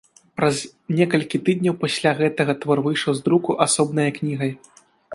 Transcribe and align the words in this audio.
Праз 0.37 0.61
некалькі 0.99 1.41
тыдняў 1.49 1.77
пасля 1.85 2.15
гэтага 2.23 2.57
твор 2.65 2.77
выйшаў 2.89 3.13
з 3.21 3.27
друку 3.31 3.51
асобнае 3.71 4.09
кнігай. 4.21 4.51